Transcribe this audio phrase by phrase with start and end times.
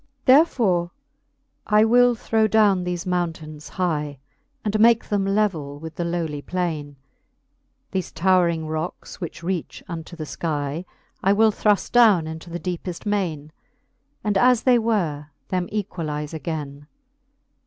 [0.25, 0.89] Therefore
[1.67, 4.17] I will throw downe thefe mountaines hie,
[4.65, 6.95] And make them levell with the lowly plaine:
[7.91, 10.85] 1 hefe towring rocks, which reach unto the skie,
[11.21, 13.51] I will thru ft downe into the deepeft maine.
[14.23, 16.87] And as they were, them equalize againe.